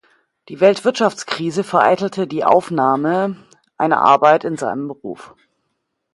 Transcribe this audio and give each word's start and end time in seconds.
Die 0.49 0.59
Weltwirtschaftskrise 0.61 1.63
vereitelte 1.63 2.25
die 2.25 2.43
Aufnahme 2.43 3.35
einer 3.77 4.01
Arbeit 4.01 4.45
in 4.45 4.57
seinem 4.57 4.87
Beruf. 4.87 5.35